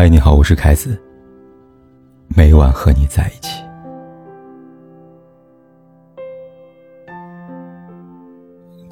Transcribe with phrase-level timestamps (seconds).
[0.00, 0.98] 嗨，你好，我是凯子。
[2.34, 3.62] 每晚和你在一起。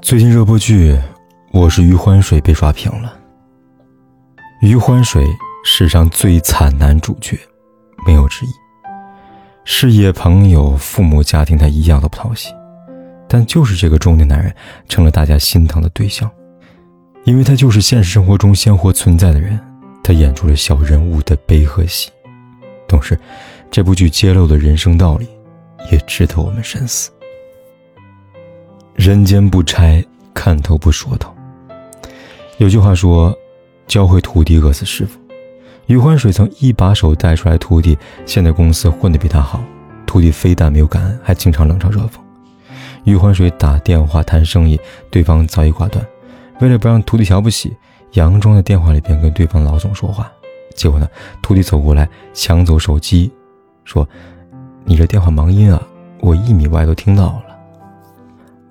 [0.02, 0.92] 最近热播剧
[1.50, 3.18] 《我是余欢水》被刷屏了。
[4.60, 5.26] 余欢水
[5.64, 7.38] 史上最惨男主角，
[8.06, 8.50] 没有之一。
[9.64, 12.52] 事业、朋友、父母、家庭，他一样都不讨喜。
[13.26, 14.54] 但就是这个中年男人，
[14.90, 16.30] 成了大家心疼的对象，
[17.24, 19.58] 因为他就是现实生活中鲜活存在的人。
[20.08, 22.10] 他演出了小人物的悲和喜，
[22.88, 23.20] 同时，
[23.70, 25.28] 这部剧揭露的人生道理，
[25.92, 27.10] 也值得我们深思。
[28.94, 31.30] 人间不拆，看透不说透。
[32.56, 33.36] 有句话说
[33.86, 35.20] ：“教会徒弟，饿死师傅。”
[35.88, 39.62] 余欢水曾一把手带出来徒弟，现在公司混得比他好，
[40.06, 42.12] 徒弟非但没有感恩，还经常冷嘲热讽。
[43.04, 46.02] 余欢水打电话谈生意，对方早已挂断，
[46.60, 47.76] 为了不让徒弟瞧不起。
[48.12, 50.30] 佯装在电话里边跟对方老总说话，
[50.74, 51.08] 结果呢，
[51.42, 53.30] 徒弟走过来抢走手机，
[53.84, 54.08] 说
[54.84, 55.82] ：“你这电话忙音啊，
[56.20, 57.44] 我一米外都听到了。”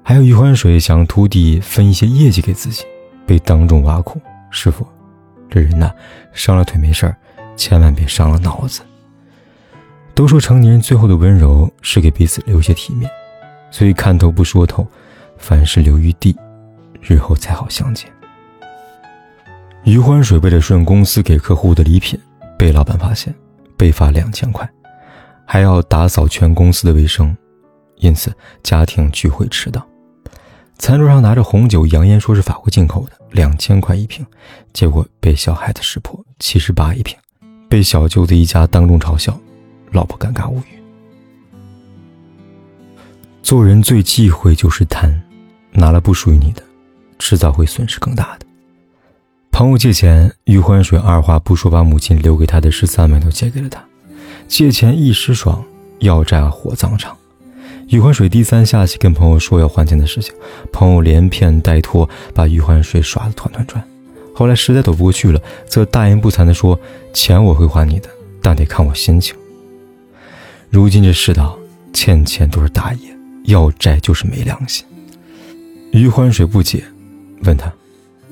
[0.03, 2.85] 还有余欢水想徒弟分一些业绩给自己，
[3.25, 4.88] 被当众挖苦：“师傅，
[5.49, 5.91] 这人呐，
[6.33, 7.15] 伤了腿没事儿，
[7.55, 8.81] 千万别伤了脑子。”
[10.15, 13.11] 都说成年人最后的温柔是给彼此留些体面，
[13.69, 14.88] 所以看透不说透，
[15.38, 16.35] 凡事留余地，
[17.02, 18.09] 日后才好相见。
[19.88, 22.19] 余欢水为了顺公司给客户的礼品，
[22.59, 23.33] 被老板发现，
[23.77, 24.69] 被罚两千块，
[25.45, 27.33] 还要打扫全公司的卫生，
[27.95, 28.30] 因此
[28.61, 29.88] 家庭聚会迟到。
[30.77, 34.25] 餐桌上拿着红酒，扬言说是法国进口的，两千块一瓶，
[34.73, 37.17] 结果被小孩子识破，七十八一瓶，
[37.69, 39.39] 被小舅子一家当众嘲笑，
[39.91, 40.83] 老婆尴尬无语。
[43.41, 45.09] 做人最忌讳就是贪，
[45.71, 46.61] 拿了不属于你的，
[47.19, 48.46] 迟早会损失更大的。
[49.58, 53.83] 朋友借钱，余欢水二话不说把母亲留给他的十三万都借给了他。
[54.47, 55.66] 借钱一时爽，
[55.97, 57.17] 要债火葬场。
[57.88, 60.31] 余欢水低三下气跟朋友说要还钱的事情，
[60.71, 63.83] 朋友连骗带拖，把余欢水耍得团团转。
[64.36, 66.80] 后来实在躲不过去了，则大言不惭地说
[67.11, 68.08] ：“钱我会还你的，
[68.43, 69.36] 但得看我心情。”
[70.70, 71.58] 如今这世道，
[71.92, 73.10] 欠钱都是大爷，
[73.45, 74.86] 要债就是没良心。
[75.93, 76.83] 余欢水不解，
[77.42, 77.73] 问他。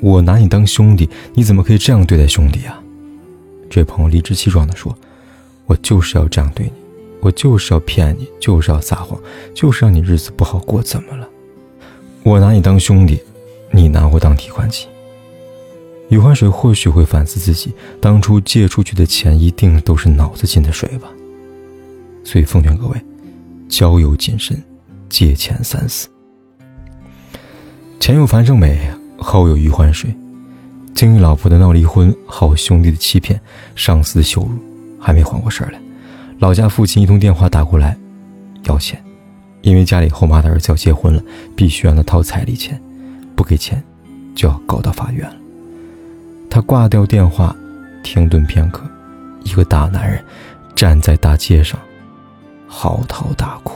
[0.01, 2.81] 我拿你当兄弟，你怎么可以这样对待兄弟啊？
[3.69, 4.95] 这位朋友理直气壮地说
[5.65, 6.73] ：“我就是要这样对你，
[7.21, 9.19] 我就是要骗你，就是要撒谎，
[9.53, 11.27] 就是让你日子不好过，怎么了？
[12.23, 13.19] 我拿你当兄弟，
[13.71, 14.87] 你拿我当提款机。”
[16.09, 21.09] 余欢水或许会反思自己当初借出去的钱，一定都是脑子进的水吧。
[22.23, 23.01] 所以奉劝各位，
[23.67, 24.61] 交友谨慎，
[25.09, 26.07] 借钱三思。
[27.99, 28.87] 钱有樊胜美。
[29.17, 30.13] 后有余欢水，
[30.93, 33.39] 经历老婆的闹离婚，好兄弟的欺骗，
[33.75, 34.51] 上司的羞辱，
[34.99, 35.79] 还没缓过神来。
[36.39, 37.97] 老家父亲一通电话打过来，
[38.63, 39.01] 要钱，
[39.61, 41.23] 因为家里后妈的儿子要结婚了，
[41.55, 42.81] 必须让他掏彩礼钱，
[43.35, 43.81] 不给钱，
[44.35, 45.35] 就要告到法院了。
[46.49, 47.55] 他挂掉电话，
[48.03, 48.83] 停顿片刻，
[49.43, 50.23] 一个大男人
[50.75, 51.79] 站在大街上，
[52.67, 53.73] 嚎啕大哭。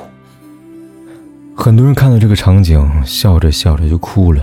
[1.56, 4.42] 很多人看到这个场景，笑着笑着就哭了。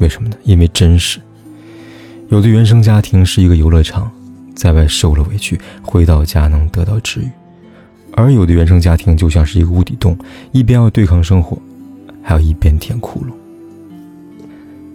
[0.00, 0.36] 为什么呢？
[0.44, 1.20] 因为真实。
[2.28, 4.10] 有的原生家庭是一个游乐场，
[4.54, 7.28] 在外受了委屈，回到家能得到治愈；
[8.12, 10.16] 而有的原生家庭就像是一个无底洞，
[10.52, 11.60] 一边要对抗生活，
[12.22, 13.32] 还要一边填窟窿。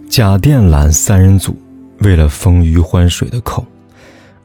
[0.08, 1.56] 假电缆三人组
[1.98, 3.66] 为了封余欢水的口，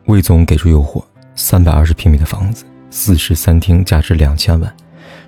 [0.05, 1.01] 魏总给出诱惑：
[1.35, 4.75] 三百二十平米的房子，四室三厅，价值两千万，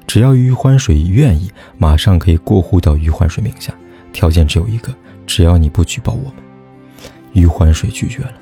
[0.06, 3.74] 只要余欢水愿意，马上可以过户到余欢水名下，
[4.12, 4.94] 条件只有一个。
[5.26, 6.36] 只要你不举报我们，
[7.34, 8.34] 余欢水拒绝了。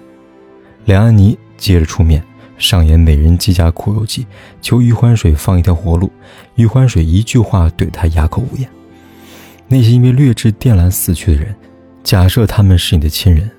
[0.86, 2.24] 梁安妮接着出面
[2.58, 4.26] 上演美人计加苦肉计，
[4.62, 6.12] 求余欢水放一条活路。
[6.56, 8.70] 余欢水一句话怼他哑口无言。
[9.68, 11.56] 那些因为劣质电缆死去的人，
[12.04, 13.50] 假设他们是你的亲人，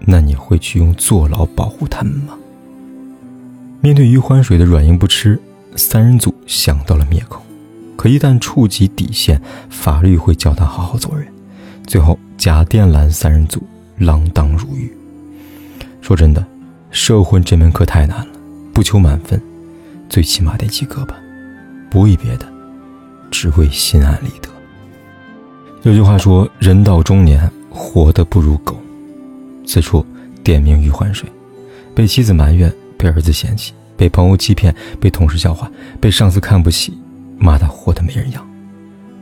[0.00, 2.36] 那你会去用坐牢保护他们吗？
[3.80, 5.40] 面对余欢水的软硬不吃，
[5.76, 7.40] 三人组想到了灭口，
[7.96, 9.40] 可一旦触及底线，
[9.70, 11.26] 法律会叫他好好做人。
[11.86, 12.18] 最后。
[12.38, 13.60] 假电缆三人组
[13.98, 14.90] 锒铛入狱。
[16.00, 16.42] 说真的，
[16.92, 18.28] 社会这门课太难了，
[18.72, 19.42] 不求满分，
[20.08, 21.18] 最起码得及格吧。
[21.90, 22.46] 不为别的，
[23.28, 24.48] 只为心安理得。
[25.82, 28.80] 有句话说：“人到中年，活得不如狗。”
[29.66, 30.06] 此处
[30.44, 31.28] 点名余欢水，
[31.92, 35.68] 被妻子埋怨，被儿子嫌弃，被朋友欺骗，被同事笑话，
[36.00, 36.96] 被上司看不起，
[37.36, 38.47] 骂他活得没人样。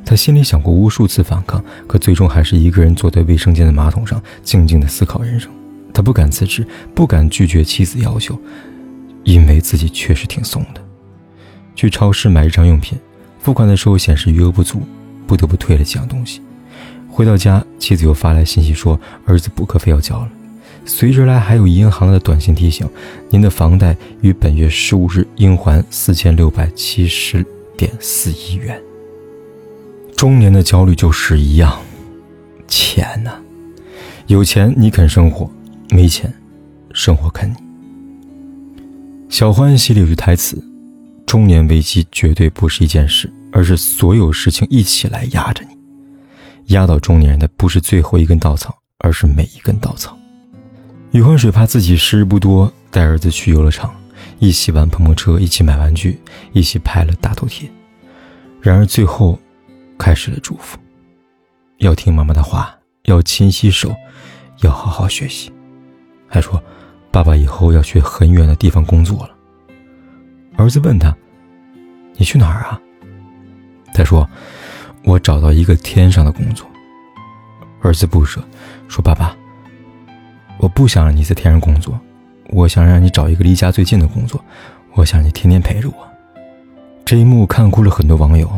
[0.07, 5.51] 他心里想过无数次反抗，可最终还是一个人坐在卫生间的马桶上，静静的思考人生。
[5.93, 6.65] 他不敢辞职，
[6.95, 8.39] 不敢拒绝妻子要求，
[9.25, 10.81] 因为自己确实挺怂的。
[11.75, 12.97] 去超市买日常用品，
[13.41, 14.81] 付款的时候显示余额不足，
[15.27, 16.41] 不得不退了几样东西。
[17.09, 20.29] 回到家，妻子又发来信息说儿子补课费要交了，
[20.85, 22.89] 随之而来还有银行的短信提醒：
[23.29, 27.45] 您的房贷于本月十五日应还四千六百七十
[27.77, 28.81] 点四一元。
[30.17, 31.79] 中年的焦虑就是一样，
[32.67, 33.33] 钱呐，
[34.29, 35.49] 有钱你肯生活，
[35.91, 36.33] 没钱，
[36.95, 37.57] 生活啃你。
[39.29, 40.63] 小欢喜里有句台词。
[41.27, 45.77] 中年危机绝对不是一件事，而是所有事情一起来压着你。
[46.73, 50.17] 压倒中年人的不是最后一根稻草，而是每一根稻草。
[51.11, 53.93] 余欢水怕自己时日不多，带儿子去游乐场，
[54.39, 56.19] 一起玩碰碰车，一起买玩具，
[56.53, 57.69] 一起拍了大头贴。
[58.63, 59.39] 然而最后，
[59.99, 60.79] 开始了祝福：
[61.79, 63.95] 要听妈妈的话，要勤洗手，
[64.63, 65.53] 要好好学习。
[66.29, 66.63] 还说，
[67.11, 69.31] 爸爸以后要去很远的地方工作了。
[70.57, 71.15] 儿子问他
[72.17, 72.81] ：“你去哪儿啊？”
[73.95, 74.29] 他说
[75.05, 76.67] ：“我找到一个天上的工作。”
[77.83, 78.43] 儿子不舍，
[78.89, 79.37] 说：“爸爸，
[80.59, 81.99] 我不想让你在天上工作，
[82.49, 84.43] 我想让你找一个离家最近的工作，
[84.95, 86.09] 我想你天天陪着我。”
[87.05, 88.51] 这一幕看哭了很多网友。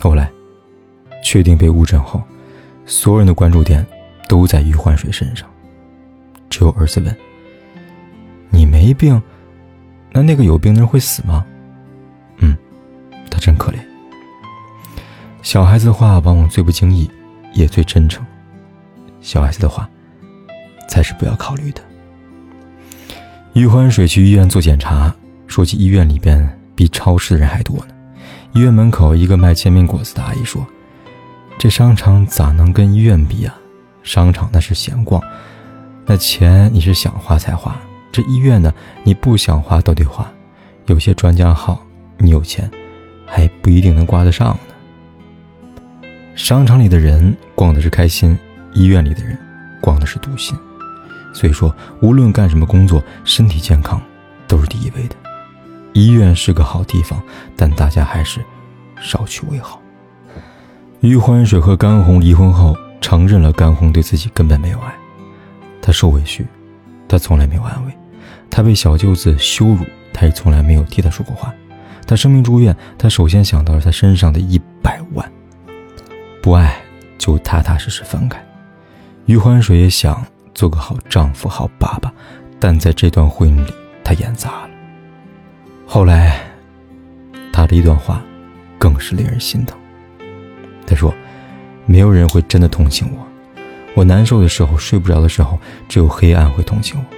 [0.00, 0.30] 后来，
[1.22, 2.22] 确定被误诊后，
[2.86, 3.86] 所有人的关注点
[4.28, 5.48] 都在于欢水身上，
[6.48, 7.16] 只有儿子问
[8.50, 9.20] ：“你没病？”
[10.12, 11.46] 那那个有病的人会死吗？
[12.38, 12.56] 嗯，
[13.30, 13.76] 他真可怜。
[15.42, 17.08] 小孩子的话往往最不经意，
[17.54, 18.26] 也最真诚。
[19.20, 19.88] 小孩子的话，
[20.88, 21.80] 才是不要考虑的。
[23.52, 25.14] 余欢水去医院做检查，
[25.46, 27.94] 说起医院里边比超市的人还多呢。
[28.52, 30.66] 医院门口一个卖煎饼果子的阿姨说
[31.60, 33.54] ：“这商场咋能跟医院比啊？
[34.02, 35.22] 商场那是闲逛，
[36.06, 37.78] 那钱你是想花才花。”
[38.10, 38.72] 这医院呢，
[39.04, 40.26] 你不想花都得花，
[40.86, 41.84] 有些专家号，
[42.16, 42.70] 你有钱，
[43.26, 46.08] 还不一定能挂得上呢。
[46.34, 48.38] 商场里的人逛的是开心，
[48.72, 49.36] 医院里的人
[49.82, 50.56] 逛的是堵心。
[51.34, 54.00] 所以说，无论干什么工作，身体健康
[54.48, 55.16] 都是第一位的。
[55.92, 57.22] 医院是个好地方，
[57.54, 58.40] 但大家还是
[58.98, 59.79] 少去为好。
[61.00, 64.94] 余欢水和甘红离婚后，承认了甘红对自己根本没有爱，
[65.80, 66.46] 他受委屈，
[67.08, 67.92] 他从来没有安慰。
[68.50, 69.78] 他被小舅子羞辱，
[70.12, 71.54] 他也从来没有替他说过话。
[72.06, 75.32] 他生病住院，他首先想到了他身上的一百万。
[76.42, 76.76] 不爱
[77.16, 78.38] 就踏踏实实分开。
[79.24, 80.22] 余欢水也想
[80.54, 82.12] 做个好丈夫、好爸爸，
[82.58, 83.72] 但在这段婚姻里，
[84.04, 84.70] 他演砸了。
[85.86, 86.38] 后来，
[87.50, 88.22] 他的一段话，
[88.78, 89.79] 更是令人心疼。
[90.90, 91.14] 他说
[91.86, 93.26] ：“没有人会真的同情我，
[93.94, 95.56] 我难受的时候、睡不着的时候，
[95.88, 97.16] 只有黑暗会同情我。”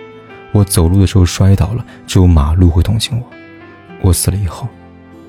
[0.53, 3.25] 我走路的时候摔倒了，只有马路会同情我；
[4.03, 4.69] 我死了以后，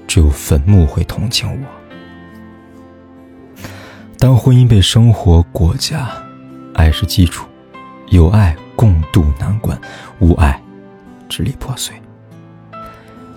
[0.05, 1.57] 只有坟墓会同情我。
[4.17, 6.05] 当婚姻被生活裹挟，
[6.73, 7.47] 爱是基础，
[8.09, 9.79] 有爱共度难关，
[10.19, 10.61] 无爱
[11.29, 11.95] 支离破碎。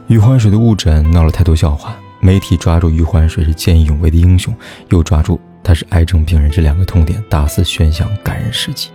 [0.08, 4.54] 余欢水的误诊闹了太多笑话，媒体抓住余欢水是见义勇为的英雄，
[4.90, 8.90] 又抓住他是癌症病人这两个痛点，大肆宣扬感人事迹。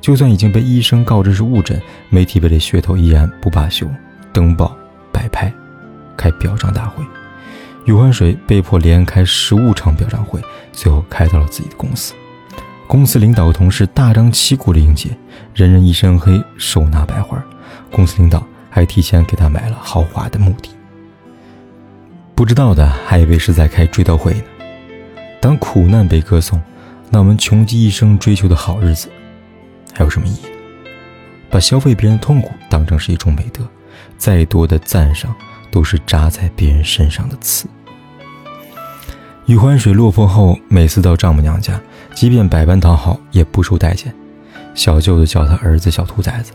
[0.00, 1.80] 就算已经被医生告知是误诊，
[2.10, 3.88] 媒体为了噱头依然不罢休，
[4.32, 4.76] 登报、
[5.10, 5.52] 摆拍、
[6.16, 7.04] 开表彰大会。
[7.86, 10.40] 余欢水被迫连开十五场表彰会，
[10.72, 12.14] 最后开到了自己的公司。
[12.86, 15.10] 公司领导和同事大张旗鼓的迎接，
[15.54, 17.42] 人人一身黑，手拿白花。
[17.90, 20.70] 公司领导还提前给他买了豪华的墓地。
[22.36, 24.42] 不知道的还以为是在开追悼会呢。
[25.40, 26.60] 当苦难被歌颂，
[27.08, 29.08] 那我们穷极一生追求的好日子。
[29.94, 30.42] 还有什么意义？
[31.48, 33.66] 把消费别人的痛苦当成是一种美德，
[34.18, 35.34] 再多的赞赏
[35.70, 37.66] 都是扎在别人身上的刺。
[39.46, 41.80] 余欢水落魄后，每次到丈母娘家，
[42.14, 44.14] 即便百般讨好，也不受待见。
[44.74, 46.52] 小舅子叫他儿子“小兔崽子”，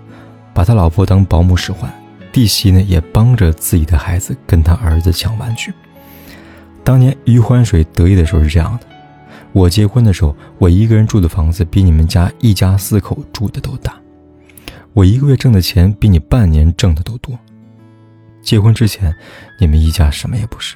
[0.54, 1.92] 把他老婆当保姆使唤。
[2.32, 5.74] 弟媳呢，也帮着自己的孩子跟他儿子抢玩具。
[6.84, 8.88] 当年余欢水得意的时候是这样的。
[9.52, 14.00] 我结婚的时候，我一个人住的房子比你们家一家四口住的都大。
[14.94, 17.38] 我一个月挣的钱比你半年挣的都多。
[18.42, 19.14] 结婚之前，
[19.60, 20.76] 你们一家什么也不是。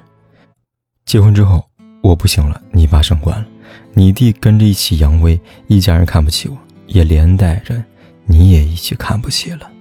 [1.05, 1.65] 结婚之后，
[2.03, 3.47] 我不行了，你爸升官了，
[3.93, 6.57] 你弟跟着一起扬威，一家人看不起我，
[6.87, 7.81] 也连带着
[8.25, 9.71] 你也一起看不起了。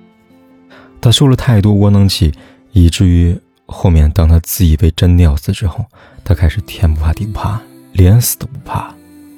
[1.05, 2.33] 他受了太多窝囊气，
[2.73, 5.85] 以至于后面当他自以为真的要死之后，
[6.25, 7.61] 他开始天不怕地不怕。
[7.93, 8.93] 连死都不怕，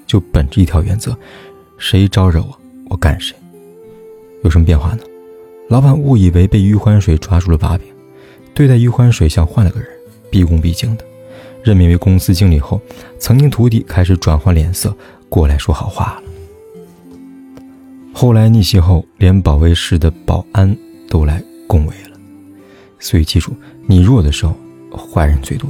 [0.07, 1.15] 就本着一条原则：
[1.77, 2.57] 谁招惹我，
[2.89, 3.37] 我干谁。
[4.45, 5.01] 有什么变化呢？
[5.69, 7.85] 老板误以为被余欢水抓住了把柄，
[8.55, 9.89] 对待余欢水像换了个人，
[10.31, 11.05] 毕恭毕敬的。
[11.65, 12.81] 任命为公司经理后，
[13.19, 14.97] 曾经徒弟开始转换脸色，
[15.29, 16.23] 过来说好话了。
[18.15, 20.75] 后来逆袭后，连保卫室的保安
[21.11, 22.19] 都来恭维了。
[22.99, 23.53] 所以记住，
[23.87, 24.57] 你弱的时候，
[24.91, 25.69] 坏人最多。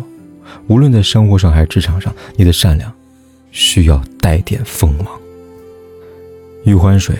[0.69, 2.93] 无论在生活上还是职场上，你的善良
[3.51, 5.09] 需要带点锋芒。
[6.65, 7.17] 余欢水，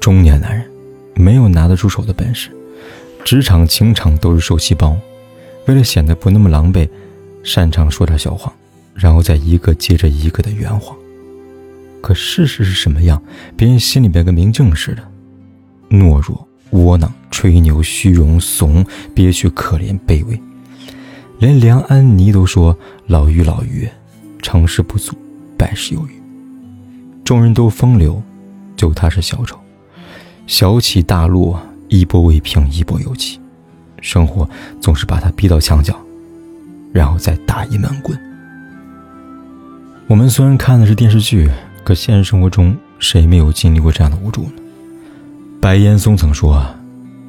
[0.00, 0.70] 中年男人，
[1.14, 2.50] 没有拿得出手的本事，
[3.24, 4.96] 职场、情场都是受气包。
[5.66, 6.88] 为了显得不那么狼狈。
[7.44, 8.54] 擅长说点小谎，
[8.94, 10.96] 然后再一个接着一个的圆谎。
[12.00, 13.20] 可事实是什么样？
[13.56, 15.02] 别人心里边跟明镜似的，
[15.90, 20.38] 懦弱、窝囊、吹牛、虚荣、怂、憋屈、可怜、卑微。
[21.38, 22.76] 连梁安妮都说
[23.08, 23.88] ：“老于老于，
[24.42, 25.16] 成事不足，
[25.56, 26.10] 败事有余。”
[27.24, 28.22] 众人都风流，
[28.76, 29.58] 就他是小丑，
[30.46, 33.40] 小起大落，一波未平一波又起，
[34.00, 34.48] 生活
[34.80, 35.98] 总是把他逼到墙角。
[36.92, 38.18] 然后再打一闷棍。
[40.06, 41.50] 我们虽然看的是电视剧，
[41.82, 44.61] 可现实生活中谁没有经历过这样的无助呢？
[45.62, 46.76] 白岩松曾说啊：“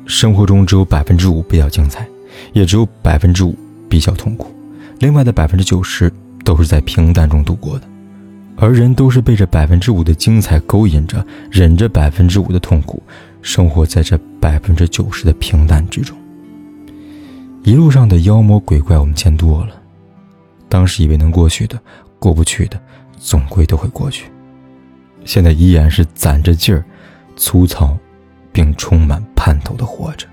[0.08, 2.08] 生活中只有百分之五比较精彩，
[2.52, 3.56] 也只有百分之五
[3.88, 4.52] 比较痛苦，
[4.98, 6.12] 另外的百分之九十
[6.44, 7.88] 都是在平淡中度过的。
[8.56, 13.04] 而人都是被这百分之五的精彩勾引着，忍着百分之五的痛苦，
[13.44, 16.18] 生活在这百分之九十的平淡之中。”
[17.62, 19.80] 一路上的妖魔鬼怪我们见多了，
[20.68, 21.80] 当时以为能过去的，
[22.18, 22.82] 过不去的，
[23.20, 24.26] 总归都会过去。
[25.24, 26.84] 现在依然是攒着劲儿，
[27.36, 27.96] 粗糙，
[28.54, 30.26] 并充满盼头的活着。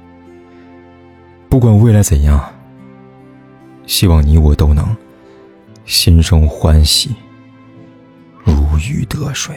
[1.48, 2.52] 不管未来怎样，
[3.86, 4.96] 希望你我都能
[5.84, 7.16] 心生欢喜，
[8.44, 9.56] 如鱼得水。